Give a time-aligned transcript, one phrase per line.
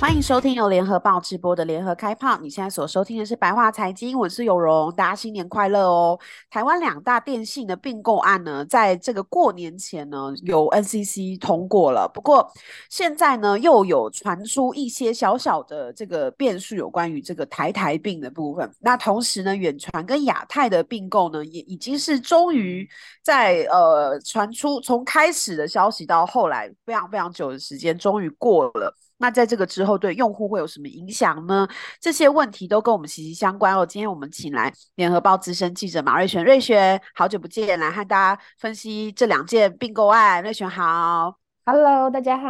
[0.00, 2.38] 欢迎收听由联合报直播的联合开炮。
[2.38, 6.16] 你现在所收听的是白话财经，我是有容，大家新年快乐哦！
[6.48, 12.08] 台湾两大电信的并购案呢，在这个过年前呢，有 NCC 通过了。
[12.14, 12.48] 不过
[12.88, 18.70] 现在呢，又有传出一些小小的这个变数，有关于这个台台并的部分。
[18.78, 22.88] 那同时呢，远传跟亚太的并购呢，也已经是终于
[23.20, 28.96] 在呃传出，从开始的消息到后来非常非常久的时间，终于过了。
[29.18, 31.68] 那在这个之后，对用户会有什么影响呢？
[32.00, 33.84] 这些问题都跟我们息息相关哦。
[33.84, 40.42] 今天我们请来联合报资深记者马瑞璇，瑞璇，好久不见，来和大家分析这两件并购案。
[40.42, 42.48] 瑞璇好，Hello，大家好，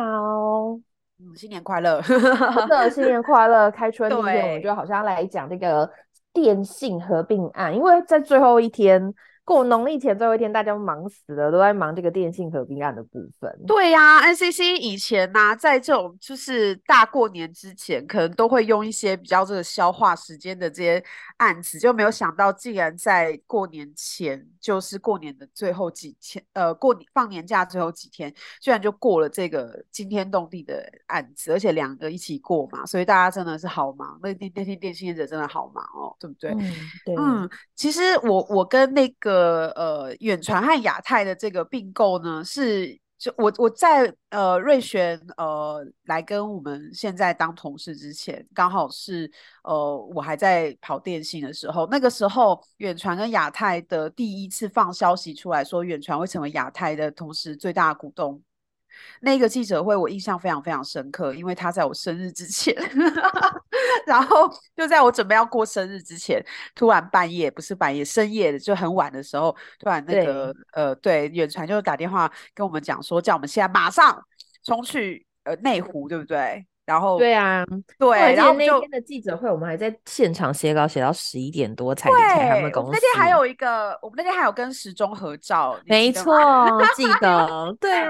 [1.18, 3.70] 嗯，新年快乐，真的 新年快乐。
[3.70, 5.90] 开春第一天，我们就好像来讲这个
[6.32, 9.15] 电信合并案，因为在最后一天。
[9.49, 13.51] 过农历前最后一天，大家都忙死了，都在忙这个电信合并案的部分。
[13.66, 21.02] 对呀、啊，NCC 以前呢、啊，在这种就是大过年之前，可能都会用一些比较这个消化时间的这些
[21.38, 36.51] 案子，就没有想到竟然在过年前，就是过年的最后几天，呃，过年放年假最后几天，居然就过了这个惊天动地的案子，而且两个一起过嘛，所以大家真的是好忙，那那那天电信业者真的好忙哦，对不对？
[36.51, 36.74] 嗯，
[37.07, 37.16] 对。
[37.16, 39.37] 嗯，其实我我跟那个。
[39.38, 49.30] 呃呃，远传和亚太的这个并购呢，是就我我在呃瑞璇呃来跟我们现在当同事之前，刚好是
[49.64, 58.40] 呃我还在跑电信的时候，那个时候远传跟亚太的第一次放消息出来说，远传会成为亚太的同时最大股东。
[59.21, 62.74] 那个记者会我印象非常非常深刻，因为他在我生日之前，
[64.06, 66.44] 然后就在我准备要过生日之前，
[66.75, 74.22] 突然半夜不是半夜深夜的就很晚的时候，突然那个呃对远传就打电话跟我们讲说，叫我们现在马上
[74.65, 76.67] 冲去呃内湖，对不对？
[76.84, 77.62] 然后对啊，
[77.99, 82.93] 对，然后那天的记者会我们还在现场写稿写到十一点多才离开他们公司。
[82.93, 86.34] 那天还有一个，我们那天还有跟时钟合照，没错，
[86.97, 88.09] 记得， 对啊。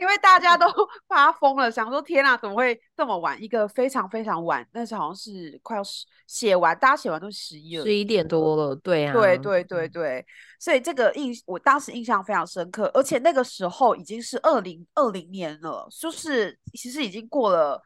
[0.00, 0.66] 因为大家都
[1.06, 3.40] 发疯了，想说天啊，怎么会这么晚？
[3.40, 5.82] 一个非常非常晚，那时好像是快要
[6.26, 10.26] 写完，大家写完都十一了，十一点多了，对啊，对对对对，
[10.58, 17.82] 所以这个印我当时印象非常深刻，而且那个时候已经是二零二零年了，就是其实已经过了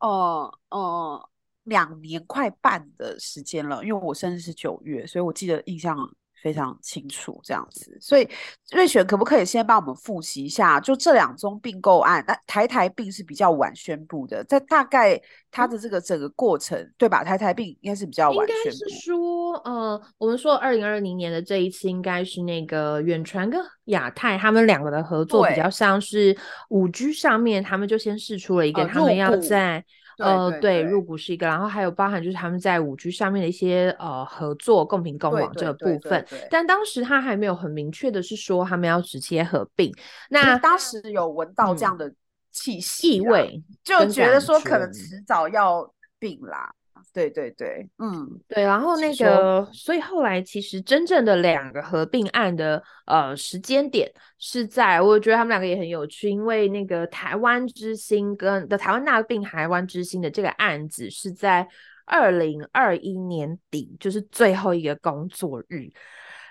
[0.00, 1.30] 呃呃
[1.64, 5.96] 两年快半的时间了，因为我生日是九月，所以我记得印象。
[6.46, 8.28] 非常清楚这样子，所以
[8.70, 10.78] 瑞雪可不可以先帮我们复习一下？
[10.78, 15.20] 就这两宗并购案，那台台并是比较晚宣布的，在大概
[15.50, 17.24] 它的这个整个过程，嗯、对吧？
[17.24, 18.62] 台台并应该是比较晚宣布。
[18.62, 26.36] 应该是说，呃，我们说二零二零年的这一次，应该是那个远传跟亚太他们两个的合作比较像是
[26.68, 29.78] 五 G 上面，他们就先试出了一个，他们要在。
[29.78, 29.84] 呃，
[30.16, 36.26] 对，对，入股是一个，然后还有包含就是他们在五 G 上面的一些呃合作，共频共网这个部分。
[36.50, 39.92] 但当时他还没有很明确的是说他们要直接合并。
[40.30, 42.12] 那当时有闻到这样的
[42.50, 46.72] 气息、嗯、意味，就觉得说可能迟早要并啦。
[47.16, 61.66] 对对对，嗯，对，然后那个，所以后来其实真正的两个合并案的呃时间点是在，我觉得他们两个也很有趣，因为那个台湾之星跟的台湾大病台湾之星的这个案子是在
[62.04, 65.90] 二零二一年底，就是最后一个工作日。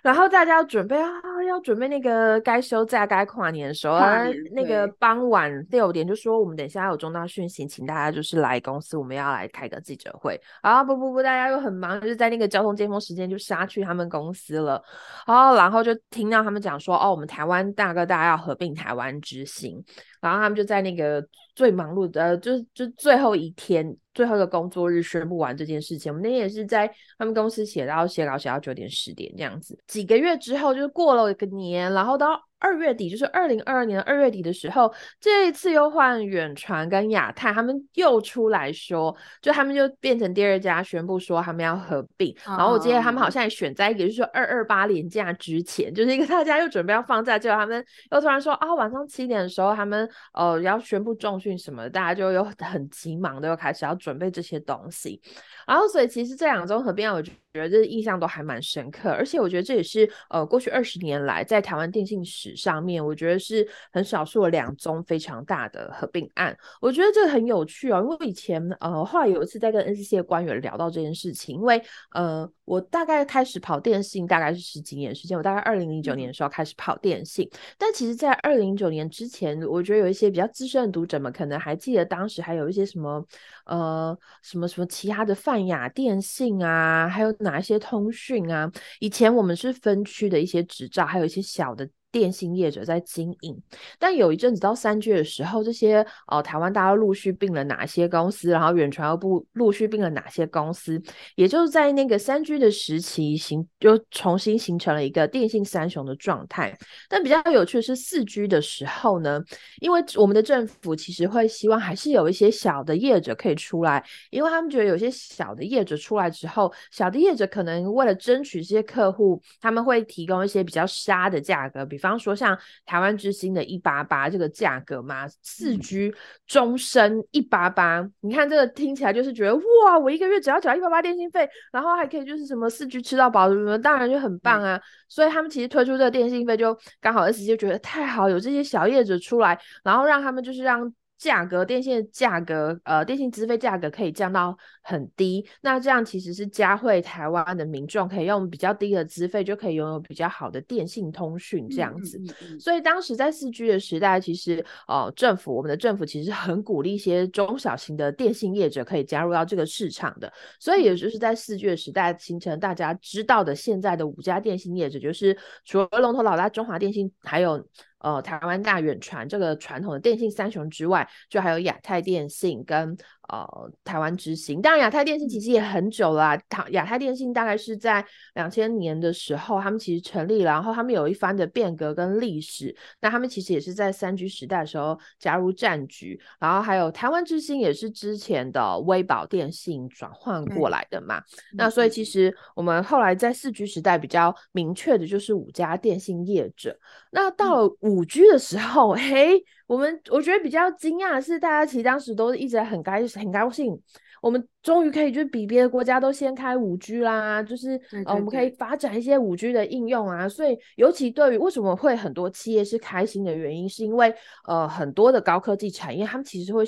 [0.06, 1.10] 然后大家要准备啊，
[1.50, 10.40] 要准备那个该休假、该跨年的时候，啊、那个傍晚六点就说我们等一下有重大讯息，请大家就是来公司，我们要来开个记者会。
[10.62, 14.80] 啊不不不，大家又很忙，就是在那个交通尖峰时间就杀去他们公司了。
[15.26, 19.84] 哦，然后就听到他们讲说，哦，我们台湾大哥大要合并台湾之星，
[20.30, 21.26] 然后他们就在那个
[21.56, 23.96] 最忙碌的，就是就最后一天。
[24.14, 29.78] 最后一个工作日宣布完这件事情，我们那天也是在他们公司写到写稿写到九点十点这样子。
[29.88, 32.42] 几个月之后，就是过了一个年，然后到。
[32.66, 42.36] 二月底就是二零二二年二月底的时候，这一次又换远传跟亚太，他们又出来说，就他们就变成第二家宣布说他们要合并。
[42.44, 55.22] 然后我记得他们好像也选在一个就是说二二八连假之前，就是一个大家又准备要放假，结果他们又突然说啊，晚上七点的时候他们呃要宣布重训什么的，大家就又很急忙的又开始要准备这些东西。
[55.68, 66.56] 然后所以其实这两周合并，我觉觉得这印象都还蛮深刻，而且我觉得这也是呃过去二十年来在台湾电信史上面，我觉得是很少数的两宗非常大的合并案。
[66.82, 71.82] 我觉得这很有趣哦，因为我以前呃后来有一次在跟 NCC 的官员聊到这件事情，因为
[72.12, 83.26] 呃我大概开始跑电信大概是十几年时间，我大概二零零九年的时候开始跑电信，嗯、但其实在二零零九年之前，我觉得有一些比较资深的读者们可能还记得当时还有一些什么
[83.66, 88.72] 呃什么什么其他的泛亚电信啊，还有哪一些通讯啊？
[89.00, 91.90] 以前我们是分区的一些执照，还有一些小的。
[92.16, 93.62] 电信业者在经营，
[94.00, 100.98] 但有一阵子到三 G 的时候，这些呃台湾大家陆续并了哪些公司，然后远传又不陆续并了哪些公司，
[101.36, 106.74] 也就是在那个三 G 的时期形就重新形成了一个电信三雄的状态。
[107.10, 109.42] 但比较有趣的是四 G 的时候呢，
[109.82, 122.05] 因为我们的政府其实会希望还是有一些小的业者可以出来，因为他们觉得有些小的业者出来之后，小的业者可能为了争取这些客户，他们会提供一些比较杀的价格，比方。
[122.06, 122.56] 比方说，像
[122.86, 126.14] 台湾之星的一八八这个价格嘛，四 G
[126.46, 134.76] 终身一八八，你看这个听起来就是觉得哇，我一个月只要缴一八八电信费，然后还可以就是什么四 G 吃到饱什么，当然就很棒啊。
[134.76, 140.94] 嗯、所以他们其实推出这个电信费，就刚好 S 就觉得太好，有这些小业者出来，然后让他们就是让。
[141.18, 152.18] 价格电信的价格，呃，电信资费价格可以降到很低，那这样其实是加惠台湾的民众可以用比较低的资费就可以拥有比较好的电信通讯这样子。
[152.18, 160.32] 嗯嗯嗯、所以当时在四 G 的时代，其实呃，政府我们的政府其实很鼓励一些中小型的电信业者可以加入到这个市场的。
[160.60, 167.66] 所以也就是在四 G 的时代形成大家知道的现在的五家电信业者，就是除了龙头老大中华电信，还有。
[168.00, 172.98] 呃，台湾大远传这个传统的电信三雄之外，就还有亚太电信跟。
[173.30, 176.38] 呃，台湾之星，当然亚太电信其实也很久了啊。
[176.50, 178.06] 台亚太电信大概是在
[178.36, 182.76] 两千年的时候，他们其实成立了，然后他们有一番的变革跟历史。
[183.02, 191.18] 那他们其实也是在三 G 时代的时候加入战局，然后还有台湾之星也是之前的微宝电信转换过来的嘛。
[191.18, 191.24] 嗯、
[191.58, 196.78] 那所以其实我们后来在四 G 时代比较明确的就是五家电信业者。
[197.12, 199.46] 那到了五 G 的时候，嗯、 嘿。
[199.68, 203.80] 我们我觉得比较惊讶的是，大家其实当时都一直很开很高兴，
[204.22, 210.28] 我们终于可以就是比别的国家都先开五 G 啦，就是我们可以发展一些五 G 的应用啊。
[210.30, 214.14] 所以尤其对于为什么会很多企业是开心的原因，是因为
[214.48, 216.64] 呃很多的高科技产业，他们其实会。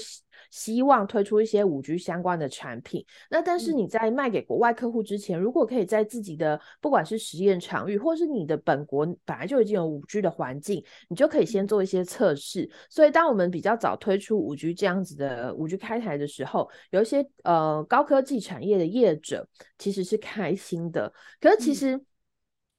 [0.51, 12.69] 希望推出一些五 G 相关的产品，那但是你在卖给国外客户之前，如果可以在自己的不管是实验场域，或是你的本国本来就已经有五 G 的环境，你就可以先做一些测试。
[12.89, 19.47] 所以当我们比较早推出五 G 这样子的五 G 开台的时候，有一些呃高科技产业的业者
[19.77, 21.11] 其实是开心的。
[21.39, 21.99] 可是其实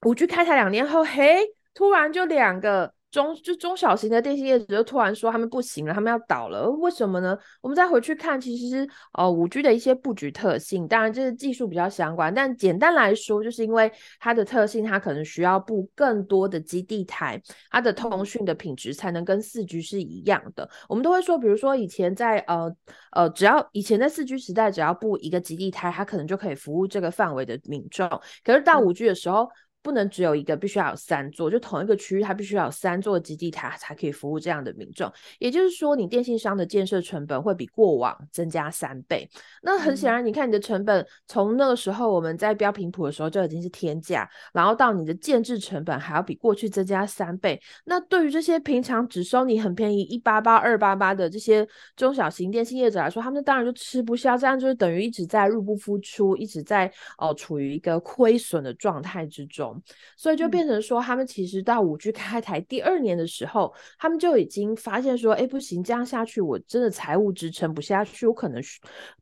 [0.06, 1.38] 五 G 开台两年后，嘿，
[1.74, 2.94] 突然就两个。
[3.10, 7.38] 中就中小型的电信业者就突然说他们不行了，他们要倒了，为什么呢？
[7.62, 13.90] 我们再回去看，其实是呃五 G 的一些布局特性，当然这是技术比较相关，但简单来说，就是因为
[14.20, 17.40] 它的特性，它可能需要布更多的基地台，
[17.70, 20.68] 它的通讯的品质才能跟四 G 是一样的。
[20.86, 22.70] 我们都会说，比如说以前在呃
[23.12, 28.06] 呃，只要以前在四 G 时代，只要布一个基地台，它可能就可以服务这个范围的民众，
[28.44, 29.44] 可是到五 G 的时候。
[29.44, 29.50] 嗯
[29.88, 35.10] 不能只有一个，必须要有三座，就同一个区域，它必须要有三座基地台才可以服务这样的民众。
[35.38, 39.26] 也就是说，你电信商的建设成本会比过往增加三倍。
[39.62, 47.58] 那很显然，你看你的成本从那个时候我们在标频谱的时候就已经是天价，然后到你的建制成本还要比过去增加三倍。
[47.86, 51.66] 那对于这些平常只收你很便宜一八八二八八的这些
[51.96, 59.77] 中小型电信业者来说，他们当然就吃不消，这样就是等于一直在入不敷出，一直在哦、呃、处于一个亏损的状态之中。
[60.16, 68.62] 所以就变成说，他们其实到五 G 开台第二年的时候，他们就已经发现说，哎，不行，这样下去我真的财务支撑不下去，我可能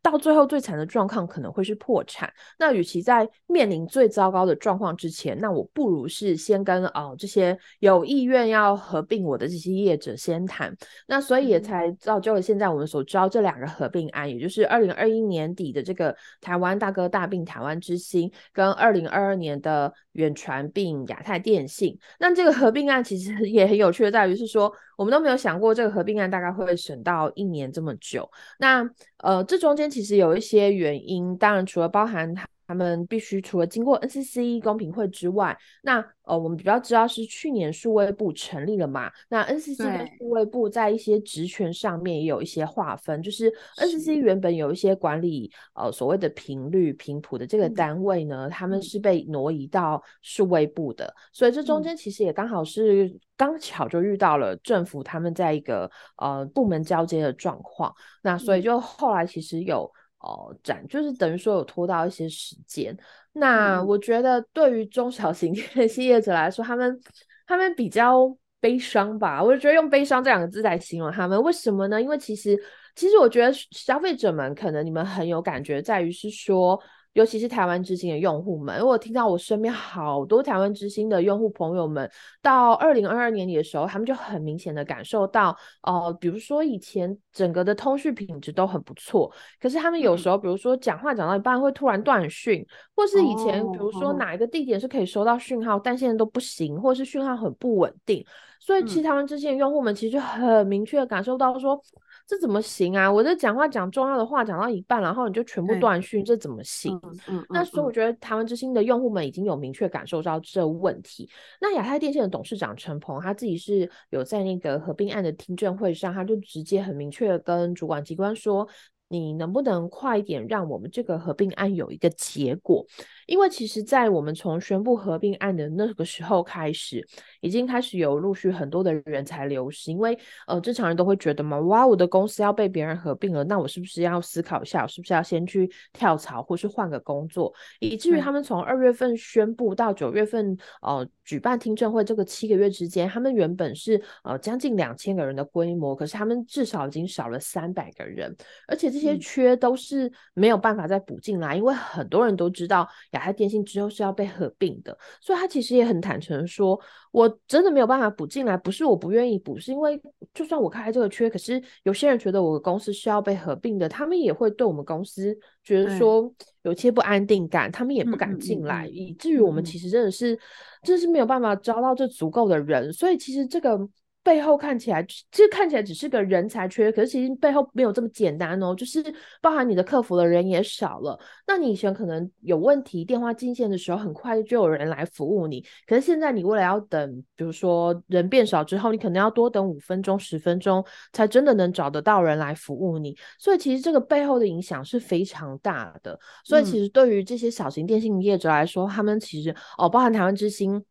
[0.03, 2.33] 到最后最惨的状况可能会是破产。
[2.59, 10.75] 那与其在面临最糟糕的状况之前，那我不如是先跟哦这些有意愿要合并我的这些业者先谈。
[11.07, 28.29] 那所以也才造就了现在我们所知道这两个合并案，也就是二零二一年底的这个台湾大哥大并台湾之星，跟二零二二年的远传并亚太电信，那这个合并案其实也很有趣的，在于是说，我们都没有想过这个合并案大概会审到一年这么久。
[28.59, 28.87] 那
[29.19, 32.35] 呃，这中间其实有一些原因，当然除了包含
[32.67, 39.11] 他们必须除了经过 NCC 公平会之外，那呃，我们比较知道是去年数位部成立了嘛？
[39.29, 59.89] 那 NCC 跟数位部在一些职权上面也有一些划分，就是 NCC 原本有一些管理呃所谓的频率频谱的这个单位呢，他们是被挪移到数位部的，所以这中间其实也刚好是刚巧就遇到了政府他们在一个呃部门交接的状况，那所以就后来其实有。
[60.19, 62.97] 哦，展就是等于说有拖到一些时间。
[63.33, 67.01] 那我觉得对于中小型 电信业者来说，他们
[67.47, 69.43] 他们比较悲伤吧。
[69.43, 72.01] 我就觉得用悲伤这两个字来形容他们，为什么呢？
[72.01, 72.59] 因为其实
[72.95, 76.81] 其实我觉得消费者们可能你们很有感觉，在于是说。
[77.17, 82.09] 尤其是台湾之星的用户们，因为我听到我身边好多台湾之星的用户朋友们，
[82.43, 98.23] 到二零二二年底的时候，他们就很明显的感受到，呃，比如说以前整个的通讯品质都很不错，可是他们有时候，比如说讲话讲到一半会突然断讯，嗯、或是以前比如说哪一个地点是可以收到讯号，哦、但现在都不行，或是讯号很不稳定，
[98.61, 101.83] 所以其实台湾之星的用户们其实就很明确的感受到说。
[102.27, 103.11] 这怎么行啊？
[103.11, 106.99] 我这讲话讲重要的话讲到一半，然后你就全部断讯，这怎么行？
[107.05, 111.31] 嗯嗯嗯、那所以我觉得台湾之星的用户们已经有明确感受到这问题。
[111.61, 118.69] 那亚太电信的董事长陈鹏他自己是有在那个合并案的听证会上，他就直接很明确的跟主管机关说。
[119.09, 122.85] 你能不能快一点让我们这个合并案有一个结果？
[123.27, 127.07] 因为其实，在我们从宣布合并案的那个时候开始，
[127.41, 129.91] 已经开始有陆续很多的人才流失。
[129.91, 137.53] 因为呃，正常人都会觉得嘛，哇，我的公司要被别人合并了，那我是不是要思考一下，我是不是要先去跳槽，或是换个工作？
[137.81, 148.37] 以至于他们从二月份宣布到九月份，呃，举办听证会这个七个月之间，他们原本是呃将近两千个人的规模，可是他们至少已经少了三百个人，
[148.67, 148.96] 而且。
[148.97, 156.81] 这些缺都是没有办法再补进来，因为很多人都知道亚太电信之后是要被合并的，所以他其实也很坦诚说，
[157.13, 160.01] 我真的没有办法补进来，不是我不愿意补，是因为
[160.33, 170.39] 就算我开这个缺，可是有些人觉得我的公司是要被合并的，他们也会对我们公司觉得说有些不安定感，他们也不敢进来，以至于我们其实真的是
[170.83, 173.79] 真是没有办法招到这足够的人，所以其实这个。
[174.27, 178.75] 背后看起来，其实看起来只是个人才缺，可是其实背后没有这么简单哦。
[178.75, 179.01] 就是
[179.41, 181.17] 包含你的客服的人也少了，
[181.47, 193.17] 那你以前可能有问题，电话进线的时候很快就有人来服务你，可是现在你为了要等，比如说人变少之后，你可能要多等五分钟、十分钟，才真的能找得到人来服务你。
[193.39, 196.19] 所以其实这个背后的影响是非常大的。
[196.45, 200.85] 所以其实对于这些小型电信业者来说，他们其实哦，包含台湾之星。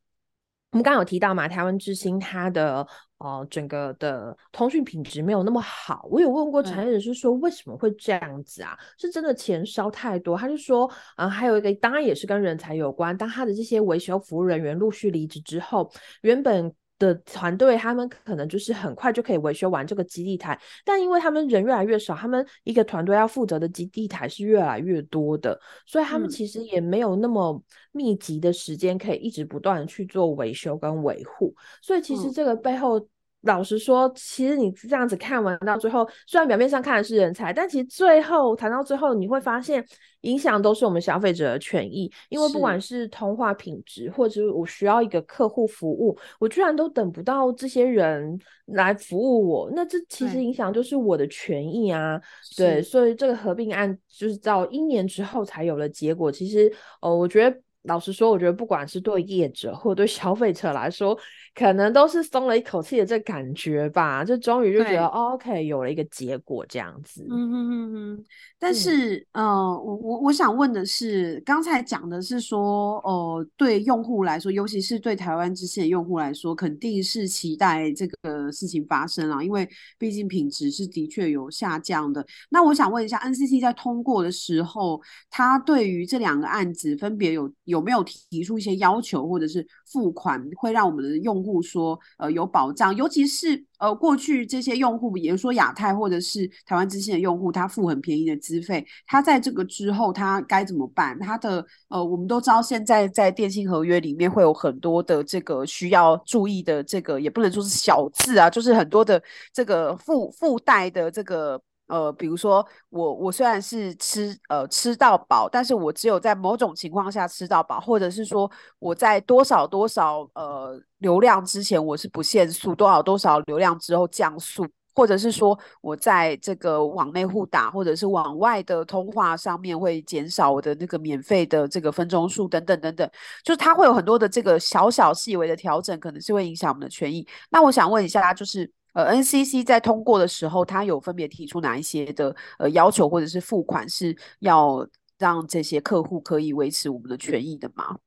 [0.72, 2.86] 我们刚刚有提到嘛，台湾之星它的
[3.18, 6.08] 呃整个的通讯品质没有那么好。
[6.12, 8.78] 我有问过产业人士说，为什么会这样子啊？
[8.80, 10.38] 嗯、是真的钱烧太多？
[10.38, 13.16] 他就说，啊、呃，还有一个当然也是跟人才有关。
[13.18, 15.92] 当他的这些维修服务人员陆续离职之后，
[16.22, 16.74] 原本。
[16.98, 27.62] 的团队，他们可能就是很快就可以维修完这个基地台，但因为他们人越来越少，他们一个团队要负责的基地台是越来越多的，所以他们其实也没有那么
[27.92, 33.08] 密集的时间可以一直不断去做维修跟维护，所以其实这个背后。
[33.46, 39.86] 老实说，其实你这样子看完到最后，虽然表面上看的是人才，但其实最后谈到最后，你会发现
[40.22, 42.12] 影响都是我们消费者的权益。
[42.30, 52.20] 因为不管是通话品质，或者我需要一个客户服务，我居然都等不到这些人来服务我，那这其实影响就是我的权益啊。
[52.58, 56.32] 对，对，所以这个合并案就是到一年之后才有了结果。
[56.32, 56.72] 其实，
[57.02, 57.58] 呃，我觉得。
[57.86, 61.18] 老实说，我觉得不管是对业者或对消费者来说，
[61.54, 64.24] 可能都是松了一口气的这感觉吧。
[64.24, 67.26] 就终于就觉得、哦、OK 有了一个结果这样子。
[67.30, 68.26] 嗯嗯嗯嗯。
[68.58, 79.68] 但是，嗯、呃，我我我想问的是，刚才讲的是说，呃，对用户来说，尤其是对台湾之线的用户来说，肯定是期待这个事情发生啊，因为
[80.00, 82.26] 毕竟品质是的确有下降的。
[82.50, 85.00] 那我想问一下，NCC 在通过的时候，
[85.30, 87.75] 他对于这两个案子分别有有。
[87.76, 92.96] 有没有提出一些要求，或者是付款会让我们的用户说呃有保障？
[92.96, 101.20] 尤其是呃过去这些用户，比如说亚太或者是台湾之星的用户，他付很便宜的资费，他在这个之后他该怎么办？
[101.20, 109.22] 他的呃我们都知道现在在电信合约里面会有很多的这个需要注意的这个，也不能说是小字啊，就是很多的
[109.54, 111.62] 这个附附带的这个。
[111.88, 118.50] 呃，比如说我我虽然是吃呃吃到饱，但是我只有在某种情况下吃到饱，或者是说
[118.80, 124.66] 我在多少多少呃流量之前我是不限速，多少多少流量之后降速，
[124.96, 133.08] 或者是说我在这个网内互打，或者是往外的通话上面会减少我的那个免费的这个分钟数等等等等，
[133.44, 137.28] 就是它会有很多的这个小小细微的调整，可能是会影响我们的权益。
[137.52, 144.88] 那我想问一下，就是呃 NCC 在通过的时候，它有分别提出哪一些的呃要求或者是付款是要
[145.20, 147.98] 让这些客户可以维持我们的权益的吗？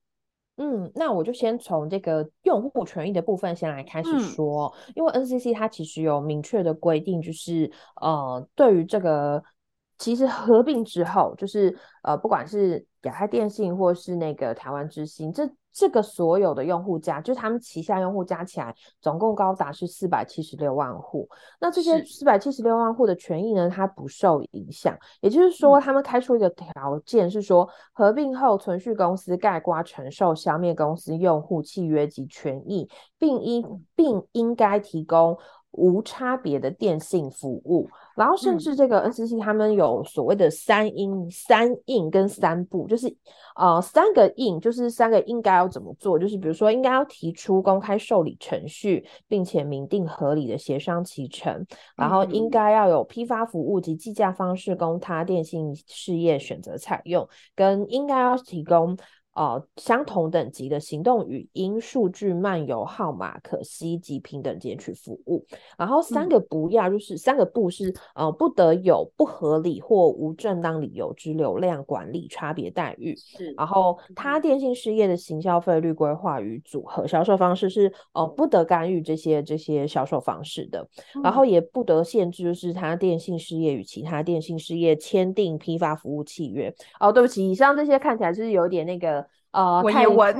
[0.61, 9.41] 嗯，那我就先从这个用户权益的部分先来开始说，嗯、因为 NCC 它其实有明确的规定，就是呃，对于这个
[9.99, 15.49] 其实合并之后，就是呃，不管是亚太电信或是那个台湾之星，这
[15.79, 21.29] 这个所有的用户加，就是他们旗下用户加起来，总共高达是四百七十六万户。
[21.61, 24.99] 那这些四百七十六万户的权益呢，它不受影响。
[25.21, 35.39] 也就是说，他们开出一个条件是说，合并后存续公司盖瓜承受消灭公司用户契约及权益，并应并应该提供。
[35.79, 43.07] 无差别的电信服务，然后甚至这个 NCC 他们有所谓的三应、三应跟三不，就是
[43.55, 51.65] 呃三个应，就是三个应该要怎么做，就是比如说应该要提出公开受理程序，并且明定合理的协商期程，
[51.97, 58.97] 然后应该要有批发服务及计价方式供他电信事业选择采用，跟应该要提供。
[59.39, 65.47] 呃，相同等级的行动语音数据漫游号码可携及平等截取服务。
[65.79, 73.15] 然后三个不要，就是、嗯、三个不是呃，不得有不合理或无正当理由之流量管理差别待遇。
[73.15, 80.85] 是，然后他电信事业的行销费率规划与组合销售方式是呃，不得干预这些这些销售方式的。
[81.15, 86.75] 嗯、然后也不得限制，就是他电信事业与其他电信事业签订批发服务契约。
[86.99, 89.28] 哦，对不起，以上这些看起来就是有点那个。
[89.59, 90.39] 呃，太咬文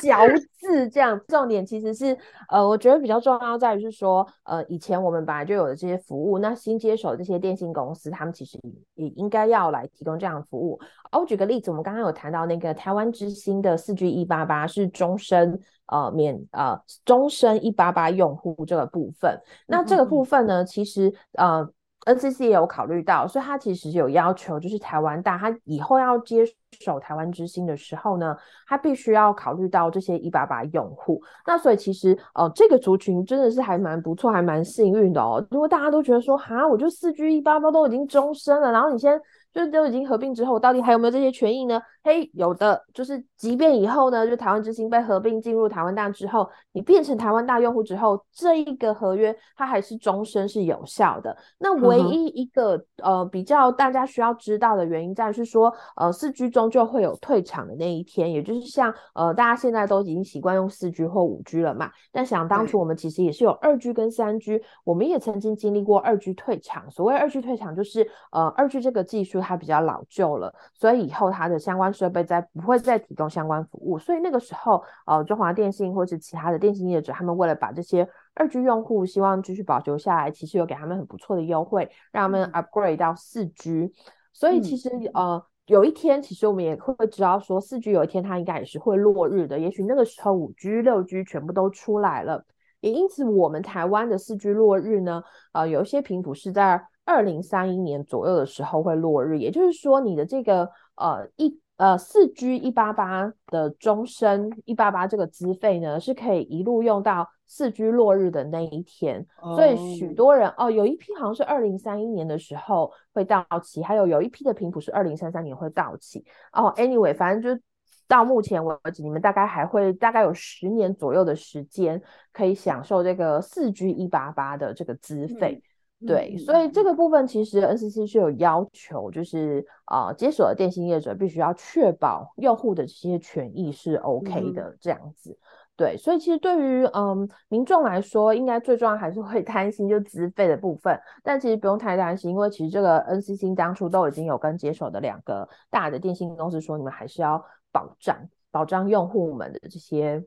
[0.00, 0.26] 嚼
[0.58, 2.16] 字这样，重点其实是
[2.48, 8.58] 呃，我觉得比较重要在于是说，呃，以前我们本来就有的这些服务，那新接手的这些电信公司，他们其实
[8.94, 10.80] 也应该要来提供这样的服务。
[11.10, 21.68] 哦，我举个例子，我们刚刚有谈到那个台湾之星的四 G 一八八是终身呃免呃终身一八八用户这个部分，那这个部分呢，其实呃。
[22.06, 26.44] NCC 也有考虑到，所以他其实有要求，就是台湾大他以后要接
[26.80, 31.22] 手台湾之星的时候呢，他必须要考虑到这些一八八用户。
[31.46, 35.46] 那所以其实呃，这个族群真的是还蛮不错，还蛮幸运的哦。
[35.50, 39.20] 如果大家都觉得说，哈，我就四 G 一八八都已经终身了，然后你先。
[39.52, 41.78] 就是都已经合并之后，到底还有没有这些权益呢？
[42.04, 51.36] 嘿，有的，就是即便以后呢，就台湾之星被合并进入台湾大之后，你变成台湾大用户之后，这一个合约它还是终身是有效的。
[51.58, 61.90] 那唯一一个、嗯、呃比较大家需要知道的原因在于是说，呃，四 G 终究会有退场的那一天，也就是像呃大家现在都已经习惯用四 G 或五 G 了嘛。
[62.12, 66.90] 但想当初我们其实也是有二 G 跟三 G，我们也曾经经历过二 G 退场。
[66.90, 69.40] 所谓二 G 退场，就是呃二 G 这个技术。
[69.42, 83.92] 它比较老旧了，所以以后它的相关设备再不会再提供相关服务，所以那个时候，呃，中华电信或是其他的电信业者，他们为了把这些二 G 用户希望继续保留下来，其实有给他们很不错的优惠，让他们 upgrade 到四 G。
[84.32, 92.44] 所以其实、嗯、呃，有一天其实我们也会知道说，四 G 有一天它应该也是会落日的，也许那个时候五 G、六 G 全部都出来了，
[92.80, 96.86] 也因此我们台湾的四 G 落日呢，呃，有一些频谱是在。
[97.04, 109.26] 二零三一年左右的时候会落日，也就是说，你的这个呃一呃四 G 一八八的终身一八八这个资费呢，是可以一路用到四 G 落日的那一天。
[109.40, 109.56] Oh.
[109.56, 116.24] 所以许多人哦，有一批好像是二零三一年的时候会到期，还有有一批的频谱是二零三三年会到期。
[116.52, 117.60] 哦，anyway，反正就
[118.06, 122.00] 到目前为止，你们大概还会大概有十年左右的时间
[122.32, 125.60] 可以享受这个四 G 一八八的这个资费。
[125.60, 125.62] 嗯
[126.06, 135.30] 对，所以这个部分其实 NCC 是有要求，就是啊、呃，接手的电信业者必须要确保用户的这些权益是 OK 的，这样子。
[135.30, 135.38] 嗯、
[135.76, 148.16] 对，所以其实对于嗯民众来说，应该最重要还是会担心就资费的部分，但其实不用太担心，因为其实这个 NCC 当初都已经有跟接手的两个大的电信公司说，你们还是要保障
[148.50, 150.24] 保障用户们的这些。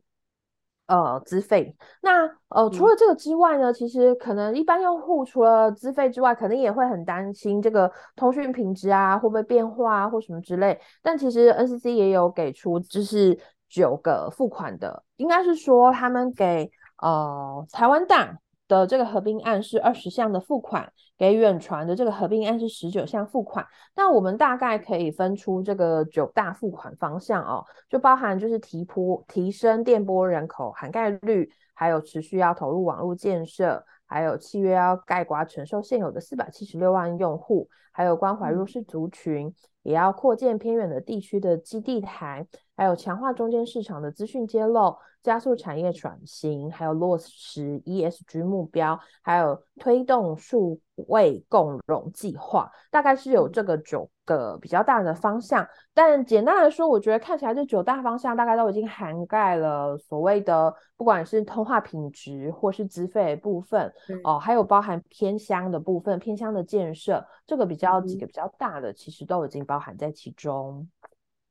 [0.87, 1.75] 呃，资费。
[2.01, 10.79] 那呃，除了这个之外呢，嗯、其实可能一般用户除了资费之外，可能也会很担心这个通讯品质啊，会不会变化啊，或什么之类。
[11.01, 13.37] 但其实 NCC 也有给出，就是
[13.69, 16.69] 九个付款的，应该是说他们给
[17.01, 18.37] 呃台湾大。
[18.67, 23.65] 的这个合并案是二十项的付款，给远传的这个合并案是十九项付款。
[23.95, 55.65] 那我们大概可以分出这个九大付款方向哦，就包含就是提波提升电波人口涵盖率，还有持续要投入网络建设，还有契约要概括承受现有的四百七十六万用户，还有关怀弱势族群，嗯、也要扩建偏远的地区的基地台，还有强化中间市场的资讯揭露，加速产业转型，还有落实 ESG 目标，还有推动数位共融计划，大概是有这个九个比较大的方向。
[55.93, 70.87] 但简单来说，我觉得看起来这九大方向大概都已经涵盖了所谓的不管是通话品质或是资费部分、嗯、哦，还有包含偏乡的部分、偏乡的建设，这个比较几个比较大的，其实都已经包含在其中。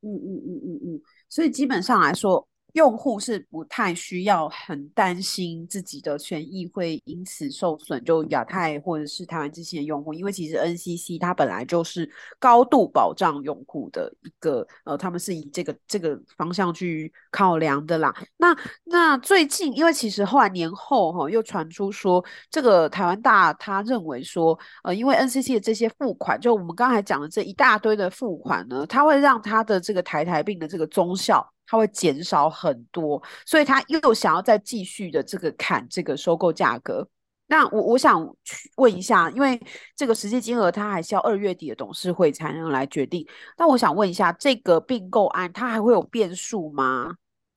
[0.03, 2.47] 嗯嗯嗯嗯嗯，所以基本上来说。
[2.75, 12.11] 用户是不太需要很担心自己的权益会因此受损，就亚太或者是台湾之星的用户，因为其实 NCC 它本来就是
[12.41, 18.13] 高度保障用户的一个，呃，他们是以这个这个方向去考量的啦。
[18.37, 31.54] 那那最近，因为其实后来年后哈、哦、又传出说，这个台湾大他认为说，呃，因为 NCC 的这些付款，就我们刚才讲的这一大堆的付款呢，它会让它的这个台台病的这个综效。
[31.67, 37.07] 它会减少很多，所以他又想要再继续的这个砍这个收购价格。
[37.47, 39.61] 那我我想去问一下，因为
[39.95, 43.27] 这个实际金额它还是要二月底的董事会才能来决定。
[43.59, 47.15] 那我想问一下，这个并购案它还会有变数吗？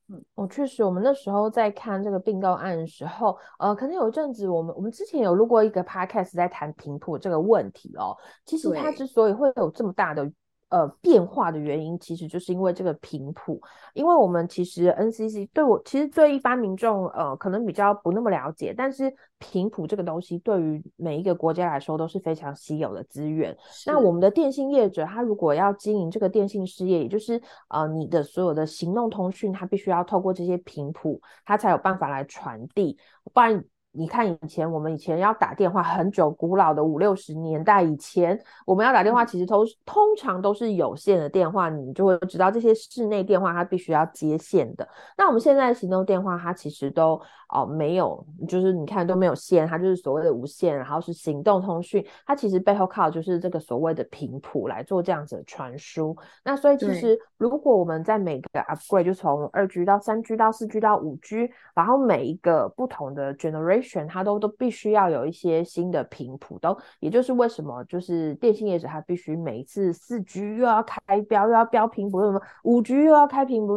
[0.09, 8.15] 嗯，我确实，我们那时候在看这个并购案的时候，呃，可能有一阵子我们我们之前有录过一个 podcast 在谈频谱这个问题哦。
[8.45, 10.29] 其实它之所以会有这么大的。
[10.69, 13.61] 呃，变化的原因其实就是因为这个频谱，
[13.93, 23.55] 因为我们其实 NCC 对我其实对一般民众呃可能比较不那么了解，但是频谱这个东西对于每一个国家来说都是非常稀有的资源。
[23.85, 32.97] 那我们的电信业者他如果要经营这个电信事业，也就是呃你的所有的行动通讯，他必须要透过这些频谱，他才有办法来传递，
[33.33, 33.63] 不然。
[33.97, 44.87] 你看，以前我们以前要打电话，很久古老的五六十年代以前，我们要打电话，其实都通常都是有线的电话，你就会知道这些室内电话它必须要接线的。
[45.17, 56.15] 那我们现在的行动电话，它其实都哦没有，就是你看都没有线，它就是所谓的无线，然后是行动通讯，它其实背后靠的就是这个所谓的频谱来做这样子的传输。
[56.43, 63.86] 那所以其实如果我们在每个 upgrade 就从二 G 到三 G 到四 G 到五 G，然后每一个不同的 generation。
[63.87, 73.75] 选它都都必须要有一些新的频谱，都也就是为什么就是电信业者他必须每一次四 G 又要开标又要标频谱，什么五 G 又要开频谱，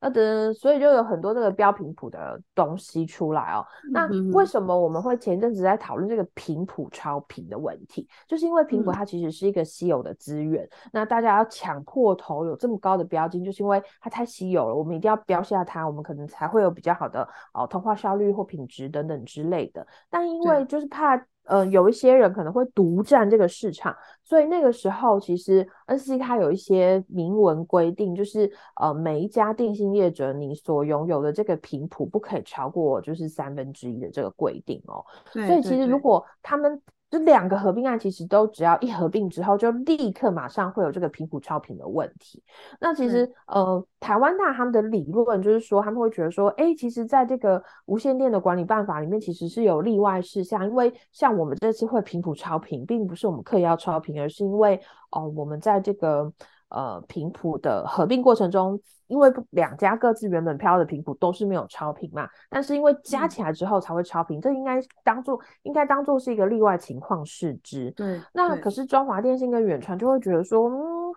[0.00, 3.66] 那等，所以就有很多这个标频谱的东西出来哦。
[3.92, 8.08] 那为什么我们会前阵子在讨论这个频谱超频的问题？
[8.28, 19.39] 就是因为频谱它其实是一个稀有的资源，嗯、那大家要抢破头有这么高的标金，就是因为它太稀有了，我们一定要标下它，我们可能才会有比较好的哦通话效率或品质等等之。
[19.40, 20.60] 之类的，但因为。
[20.68, 28.48] 就是怕呃有一些人可能会独占这个市场，所以那个时候其实 NCC 它有一些明文规定，就是
[28.80, 35.04] 呃每一家电信业者你所拥有的这个频谱不可以超过就是三分之一的这个规定哦。
[35.32, 42.40] 所以其实如果他们这两个合并案其实都只要一合并之后，就立刻马上会有这个频谱超频的问题。
[42.78, 50.64] 那其实、嗯、呃，台湾大他们的理论就是说，他们会觉得说，哎，其实在这个无线电的管理办法里面，其实是有例外事项。
[50.64, 54.76] 因为像我们这次会频谱超频，并不是我们刻意要超频，而是因为
[55.10, 56.32] 哦、呃，我们在这个
[56.70, 58.80] 呃频谱的合并过程中。
[59.06, 67.90] 因为两家各自原本飘的频谱都是没有超频嘛，但是因为加起来之后才会超频，嗯、这应该当做应该当做是一个例外情况视之。
[67.96, 71.12] 对，那可是中华电信跟远传就会觉得说，嗯。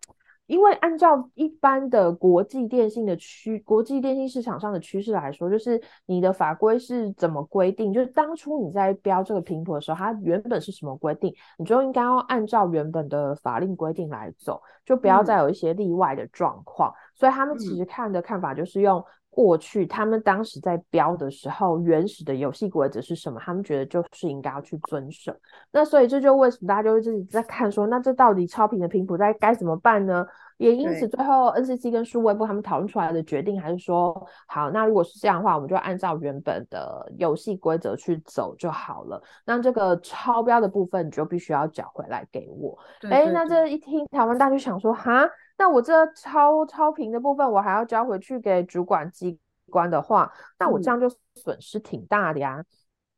[0.46, 16.92] 因为按照一般的国际电信的趋，国际电信市场上的趋势来说，就是你的法规是怎么规定，就是当初你在标这个频谱的时候，它原本是什么规定，你就应该要按照原本的法令规定来走，就不要再有一些例外的状况。
[16.92, 19.04] 嗯、所以他们其实看的看法就是用。
[19.36, 23.40] 过去他们当时在标的时候，原始的游戏规则是什么？
[23.44, 25.36] 他们觉得就是应该要去遵守。
[25.72, 30.24] 那所以这就为什么大家就会自己在看说，那这到底超频的频谱在该怎么办呢？
[30.58, 39.22] 也因此最后 NCC 跟数位部他们讨论出来的决定还是说，好，那如果是这样的话，我们就按照原本的游戏规则去走就好了。
[39.46, 42.78] 那这个超标的部分你就必须要缴回来给我。
[43.10, 45.28] 哎，那这一听台湾大就想说，哈。
[45.64, 52.58] 那我这超超频的部分，我还要交回去给主管机关的话，那我这样就损失挺大的呀。
[52.60, 52.66] 嗯、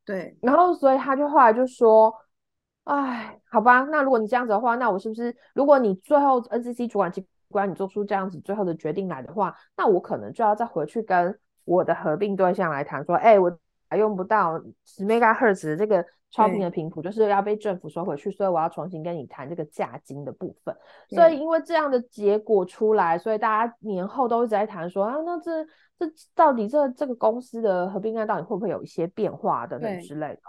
[0.04, 2.14] 对，然后所以他就后来就说，
[2.84, 13.58] 哎，好吧，那如果你这样子的话，那我是不是，如果你最后 NCC 主管机关你做出这样子最后的决定来的话，那我可能就要再回去跟我的合并对象来谈，说，哎，我
[13.94, 20.74] 用不到十 megahertz 的这个超频的频谱，就是要被政府收回去，所以我要重新跟你谈这个价金的部分。
[21.10, 25.62] 所以因为这样的结果出来，所以大家年后都一直在谈说啊，那这
[25.98, 30.40] 这到底这这个公司的合并案到底会不会有一些变化等等之类的？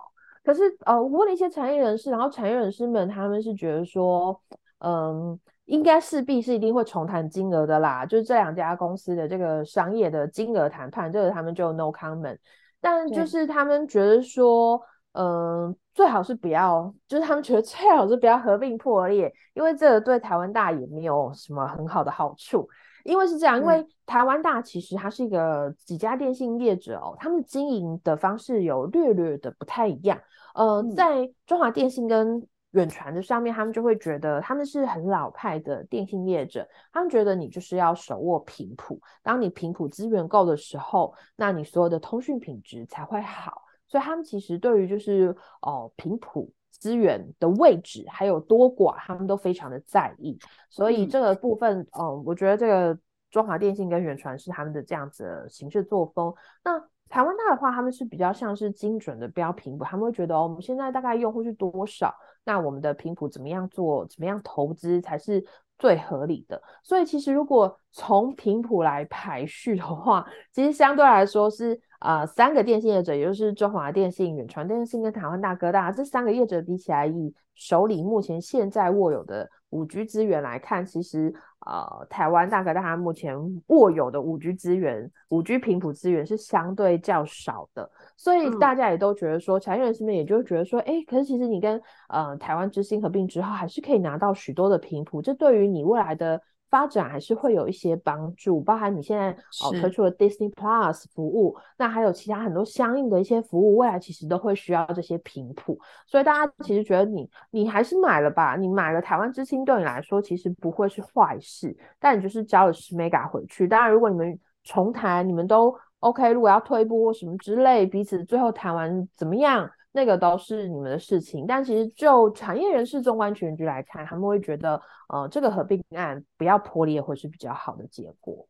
[0.45, 4.41] 可是呃，我问了一些产业人士，然后产业人士们他们是觉得说，
[4.79, 5.37] 嗯。
[5.67, 12.37] 应该势必是一定会重谈金额的啦，就是这两家公司的这个商业的金额谈判，这个他们就 no comment。
[12.79, 14.81] 但就是他们觉得说，
[15.13, 22.67] 嗯，最好是不要，就是他们觉得最好是不要合并破裂，因为这个对台湾大也没有什么很好的好处。
[23.03, 30.19] 因为是这样，因为台湾大其实它是一个几家电信业者哦，他们经营的方式有略略的不太一样。
[30.53, 43.63] 呃，在中华电信跟远传的上面，他们就会觉得他们是很老派的电信业者，他们觉得你就是要手握频谱，当你频谱资源够的时候，那你所有的通讯品质才会好。
[43.87, 50.37] 所以他们其实对于就是哦频谱资源的位置还有多寡，他们都非常的在意。
[50.69, 52.99] 所以这个部分，嗯，呃，我觉得这个
[53.31, 56.33] 中华电信跟远传是他们的这样子的行事作风。
[56.65, 56.77] 那
[57.07, 62.13] 台湾大的话，他们是比较像是精准的标频谱，他们会觉得哦，我们现在大概用户是多少？
[62.47, 64.05] 那我们的频谱怎么样做？
[64.05, 65.43] 怎么样投资才是
[65.77, 66.61] 最合理的？
[66.81, 81.33] 所以其实如果从频谱来排序的话，其实相对来说是啊、三个电信业者，也就是中华电信、远传电信跟台湾大哥大这三个业者比起来，以手里目前现在握有的五 G 资源来看，其实。
[81.67, 83.35] 呃，台湾大哥大目前
[83.67, 96.41] 握有的五 G 资源、五 G 频谱资源是相对较少的，所以大家也都觉得说，产业人士们也就觉得说，哎、欸，可是其实你跟呃台湾之星合并之后，还是可以拿到许多的频谱，这对于你未来的。
[96.69, 99.31] 发展还是会有一些帮助，包含你现在
[99.63, 119.69] 哦推出了 Disney Plus 服务，那还有其他很多相应的一些服务，未来其实都会需要这些频谱，所以大家其实觉得你你还是买了吧，你买了台湾之星对你来说其实不会是坏事，但你就是交了十 Mega 回去，当然如果你们重谈，你们都 OK，如果要退步或什么之类，彼此最后谈完怎么样？
[119.93, 124.79] 那个都是你们的事情，但其实就产业人士、纵观全局来看，他们会觉得，
[125.09, 128.47] 呃，这个合并案不要破裂会是比较好的结果。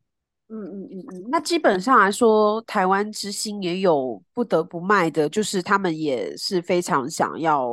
[0.49, 7.69] 嗯嗯嗯嗯，那基本上来说，台湾之星也有不得不卖的，就是他们也是非常想要，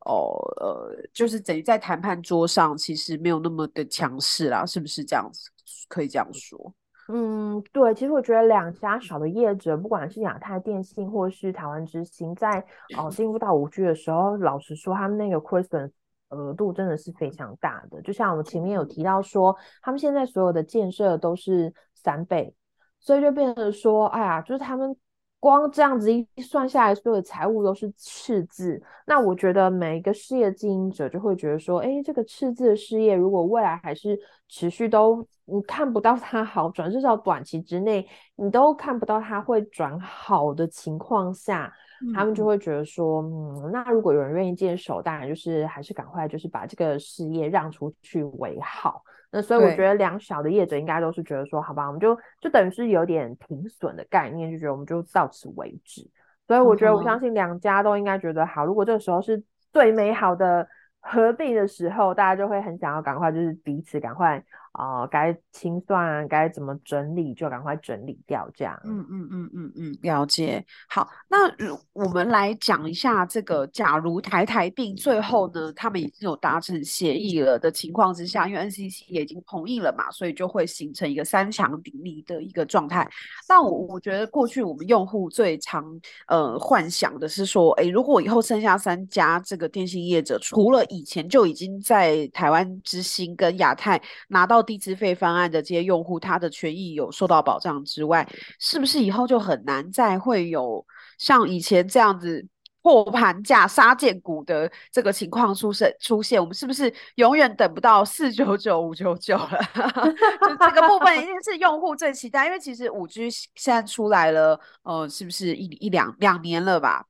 [0.00, 5.48] 哦呃，就是等于在谈判桌上其实没有那么的强势啦，是不是这样子？
[5.88, 6.74] 可以这样说。
[7.08, 12.64] 嗯，对，其实我觉得两家小的业者，不管是亚太电信或是台湾之星，在
[12.96, 15.92] 哦进入到五 G 的时候，老实说，他们那个亏损
[16.30, 18.02] 额度真的是非常大的。
[18.02, 22.54] 就像我们前面有提到说，他们现在所有的建设都是三倍，
[22.98, 24.96] 所以就变成说，哎呀，就是他们。
[25.38, 28.82] 光这样子一算下来，所有的财务都是赤字。
[29.06, 34.18] 那我觉得每一个事业经营者就会觉得说，哎，这个赤字的事业，如果未来还是
[34.48, 41.72] 持续都你看不到它好转，至少短期之内你都看不到它会转好的情况下，
[42.14, 49.02] 他们就会觉得说，嗯，那如果有人愿意接手，当然就是还是赶快就是把这个事业让出去为好。
[49.30, 56.08] 那所以我觉得两小的业者应该都是觉得说，好吧，我们就就等于是有点停损的概念，就觉得我们就到此为止。
[56.46, 60.66] 所以我觉得我相信两家都应该觉得好，如果这个时候是最美好的
[61.00, 64.42] 合并的时候，大家就会很想要赶快就是彼此赶快。
[64.78, 68.78] 哦，该清算，该怎么整理就赶快整理掉，这样。
[68.84, 70.64] 嗯嗯嗯嗯嗯，了解。
[70.88, 71.50] 好，那
[71.92, 83.08] 我们来讲一下这个，假如台台并最后呢，他们已经有达成协议了的情况之下，因为 NCC 也已经同意了嘛，所以就会形成一个三强鼎立的一个状态。
[83.48, 85.84] 但我我觉得过去我们用户最常
[86.28, 100.84] 呃幻想的是说，诶，如果以后剩下三家这个电信业者，除了以前就已经在台湾之星跟亚太拿到低资费方案的这些用户，他的权益有受到保障之外，是不是以后就很难再会有
[101.16, 102.44] 像以前这样子
[102.82, 105.90] 破盘价杀贱股的这个情况出现？
[106.00, 109.58] 出现，我们是不是永远等不到四九九五九九了？
[110.46, 117.06] 就这个部分一定是用户最期待，因为其实五 G 现在出来了，呃，是不是一一两两年了吧？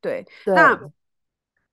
[0.00, 0.80] 对，对那。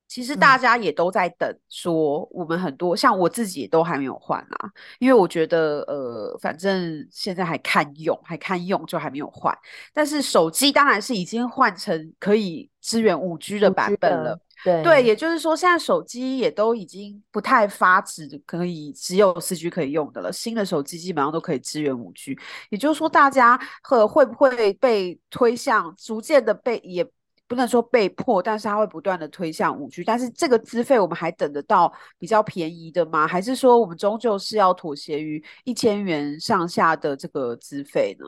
[0.10, 9.56] 其实大家也都在等，说我们很多、嗯、像我自己也都还没有换啊，因为我觉得呃，反正现在还看用，还看用就还没有换。
[9.94, 20.34] 但是手机当然是已经换成可以支援五 G 的版本了，对对，也就是说，现在手机也都已经不太发指可以只有四 G 可以用的了。
[20.34, 22.36] 新的手机基本上都可以支援五 G，
[22.72, 27.08] 也就是说，大家会会不会被推向逐渐的被也
[27.50, 30.04] 不能说被迫，但是它会不断的推向五 G。
[30.04, 33.28] 但是这个资费我们还等得到比较便宜的吗？
[33.28, 38.26] 还是说我们终究是要妥协于一千元上下的这个资费呢？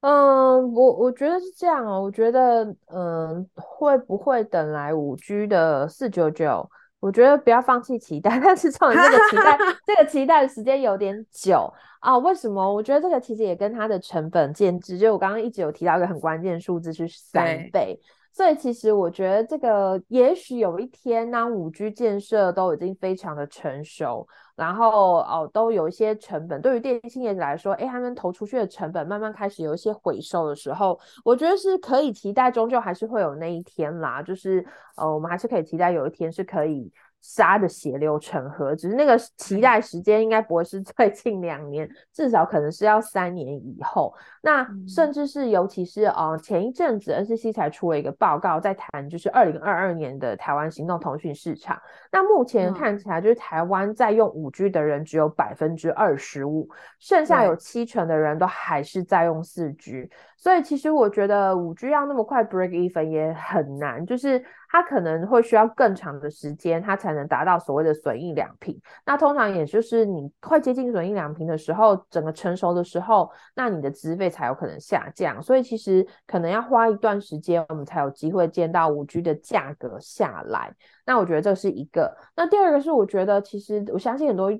[0.00, 2.02] 嗯，我我觉得是这样哦。
[2.02, 6.68] 我觉得，嗯，会不会等来五 G 的四九九？
[7.06, 12.18] 我觉得不要放弃期待， 但是创这个期待， 这个期待的时间有点久啊。
[12.18, 12.74] 为什么？
[12.74, 17.96] 我觉得这个其实也跟它的成本建制，就我刚刚一直有提到一个很关键数字是三倍。
[18.36, 34.22] 所以其实我觉得这个也许有一天，呢五 G 建设都已经非常的成熟，然后哦都有一些成本，对于电信业者来说，哎，他们投出去的成本慢慢开始有一些回收的时候，我觉得是可以期待，终究还是会有那一天啦。
[34.22, 34.62] 就是
[34.96, 36.92] 呃，我们还是可以期待有一天是可以。
[37.28, 44.14] 杀的血流成河，只是那个期待时间应该不会是 最近两年，至少可能是要三年以后。
[44.42, 51.76] 那甚至是尤其是呃前一阵子 NCC 才出了一个报告，在谈就是二零二二年的台湾行动通讯市场。
[52.12, 56.68] 那目前看起来就是台湾在用五 G 的人只有百分之二十五，
[57.00, 60.08] 剩下有七成的人都还是在用四 G。
[60.36, 64.44] 所以其实我觉得五 G 要那么快 break even 也很难，就是。
[64.70, 68.80] 它可能会需要更长的时间，它才能达到所谓的损益两平。
[69.04, 75.42] 那通常也就是你快接近损益两平的时候，整个成熟的时候，那你的资费才有可能下降。
[75.42, 80.74] 所以其实可能要花一段时间，我们才有机会见到五 G 的价格下来。
[81.04, 82.16] 那我觉得这是一个。
[82.34, 84.50] 那第二个是，我觉得其实我相信很多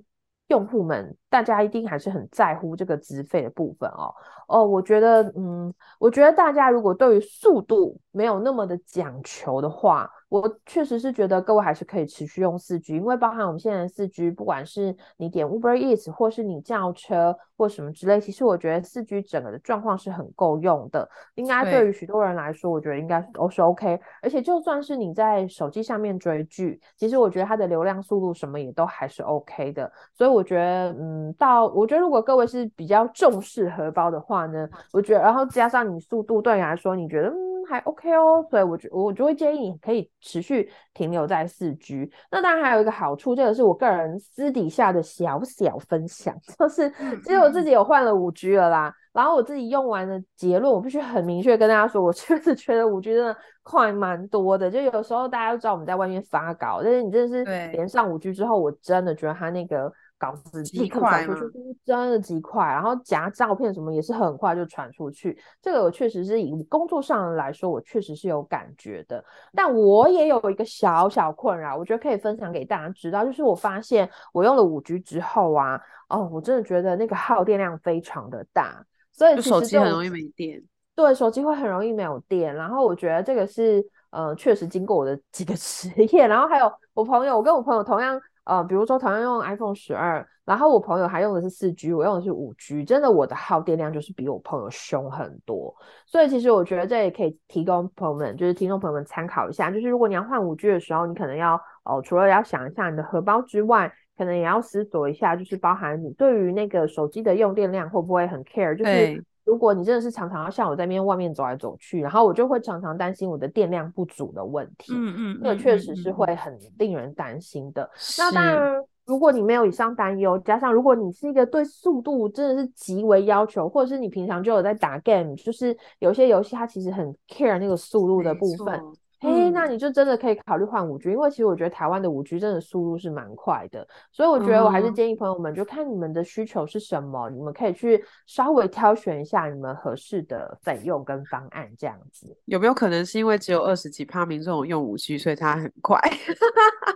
[0.49, 4.15] 用户们，大家一定还是很在乎这个资费的部分哦。
[4.47, 21.09] 哦，我觉得，嗯，我觉得大家如果对于速度没有那么的讲求的话，我确实是觉得各位还是可以持续用四 G，因为包含我们现在的四 G，不管是你点 Uber Eats 或是你叫车或什么之类，其实我觉得四 G 整个的状况是很够用的。
[21.37, 24.01] 应该对于许多人来说，我觉得应该都是 OK。
[24.21, 29.91] 而且就算是你在手机上面追剧，其实我觉得它的流量速度什么也都还是 OK 的。
[30.13, 37.47] 所以我觉得，嗯，到我觉得如果各位是比较重视荷包的话呢，我觉得，然后加上你速度对你来说，你觉得嗯。
[37.69, 42.11] 还 OK 哦，所以我觉我就会建议你可以持续停留在四 G。
[42.31, 46.91] 那当然还有一个好处，这个是我个人私底下的小小分享， 就是
[47.23, 48.95] 其实我自己有换了五 G 了啦。
[49.13, 54.71] 然后我自己用完的结论，我必须很明确跟大家说，我确实觉得五 G 真的快蛮多的。
[54.71, 59.93] 就有时候大家都知道我们在外面发稿，但是你真的是连上五 G 之后，我真的觉得它那个。
[60.19, 65.39] 稿子立刻传出去，真的极快，然后夹照片什么也是很快就传出去。
[65.61, 69.23] 这个我确实是以工作上来说，我确实是有感觉的。
[69.55, 80.63] 但我也有一个小小困扰，我觉得可以分享给大家知道，就是我发现我用了五 G 之后啊，哦，我真的觉得那个耗电量非常的大，所以手机很容易没电。
[80.95, 82.55] 对，手机会很容易没有电。
[82.55, 88.19] 然后我觉得这个是呃，确实经过我的几个 实验，然后还有我朋友，我跟我朋友同样。
[88.47, 95.75] 呃，比如说同样用 iPhone 十二，然后我朋友还用的是四 G，我用的是五 G，真的我的耗电量就是比我朋友凶很多。
[96.07, 109.25] 所以其实我觉得这也可以提供朋友们，就是听众朋友们参考一下，就是如果你要换五 G 的时候，你可能要哦、呃，除了要想一下你的荷包之外，可能也要思索一下，就是包含你对于那个手机的用电量会不会很 care，就是。
[109.47, 114.93] 如果你真的是常常要像我在那边外面走来走去，然后我就会常常担心我的电量不足的问题。
[114.93, 117.85] 嗯嗯，那个确实是会很令人担心的。
[117.85, 128.83] 嗯、那当然，如果你没有以上担忧，加上如果你是一个对速度真的是极为要求，或者是你平常就有在打 game，就是有些游戏它其实很 care 那个速度的部分。
[129.19, 142.37] 嘿、那你就真的可以考虑换五 G，因为其实我觉得台湾的五 G 真的速度是蛮快的，所以我觉得我还是建议朋友们，就看你们的需求是什么，嗯、你们可以去稍微挑选一下你们合适的费用跟方案，这样子。
[142.45, 145.99] 有没有可能是因为只有二十几趴民众用五 G，所以它很快？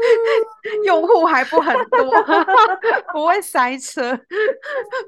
[0.84, 2.10] 用户还不很多，
[3.12, 4.18] 不会塞车。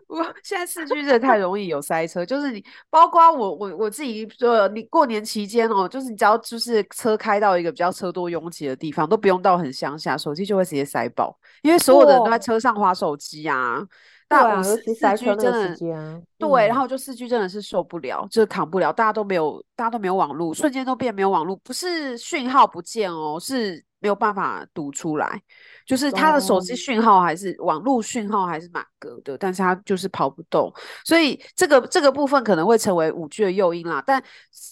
[0.07, 13.83] 不过现在四 G 真的太容易有塞车，就是你，包括我，我我自己说，你过年期间哦，就是你只要就是车开到一个比较车多拥挤的地方，都不用到很乡下，手机就会直接塞爆，因为所有的人都在车上划手机啊。
[14.29, 14.95] 那我四 G
[15.37, 15.77] 真的
[16.39, 23.85] 对，然后就四 G 真的是受不了，就是扛不了，大家都没有，大家都没有网络，瞬间都变没有网络，不是讯号不见哦，是。
[24.03, 25.43] 没有办法读出来，
[25.87, 30.73] 就是他的手机讯号还是网络讯号还是满格的，但是他就是跑不动，
[31.05, 34.03] 所以这个这个部分可能会成为五 G 的诱因啦。
[34.05, 34.23] 但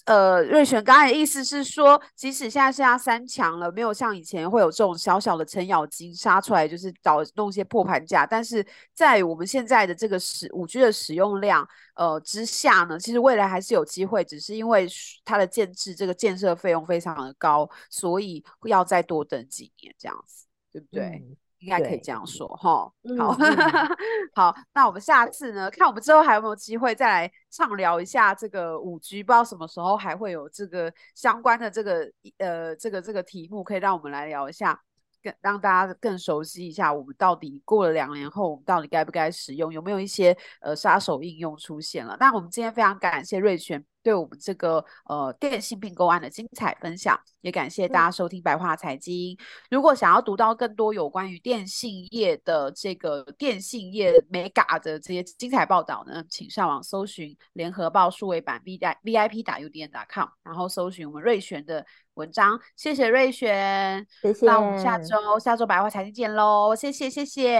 [0.05, 8.63] 呃，瑞璇刚才的意思是说，即使现在剩下三强了，没有像以前会有这种小小的程咬金杀出来，就是搞弄一些破盘价，但是
[8.93, 14.87] 在我们现在的这个使五 G 的使用量呃之下呢，其实未来还是有机会，只是因为
[15.25, 19.21] 它的建制这个建设费用非常的高，所以要再多。
[19.31, 21.03] 等几年这样子，对不对？
[21.05, 22.69] 嗯、应该可以这样说哈。
[22.69, 23.17] 好，嗯、
[24.33, 34.81] 好，那我们下次呢，看我们之后还有没有机会再来畅聊一下这个五 G，不知道什么时候还会有这个相关的这个呃这个这个题目，可以让我们来聊一下，
[35.23, 42.17] 更让大家更熟悉一下，我们到底过了两年后，我们到底该不该使用，有没有一些呃杀手应用出现了？
[42.19, 43.83] 那我们今天非常感谢瑞璇。
[44.03, 49.33] 对我们这个呃电信并购案的精彩分享，也感谢大家收听白话财经。
[49.33, 49.37] 嗯、
[49.69, 61.85] 如果想要读到更多有关于电信业的这个电信业 mega 的这些精彩报道呢，请上网搜寻联合报数位版 v i v i p 打 u d n 点 com，然后搜寻我们瑞璇的
[62.21, 62.57] 文章。
[62.77, 64.45] 谢谢瑞璇，谢谢。
[64.45, 67.57] 那我们下周下周白话财经见喽，谢谢谢谢，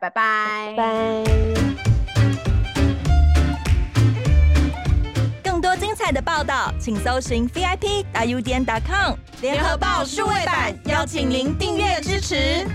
[0.00, 1.24] 拜拜拜。
[5.42, 12.66] 更多精彩的报道，请搜寻 VIP 大 U 点 com 联合报数位版，邀请您订阅支持。